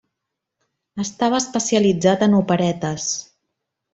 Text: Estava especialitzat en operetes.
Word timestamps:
Estava 1.03 1.41
especialitzat 1.41 2.25
en 2.29 2.35
operetes. 2.39 3.09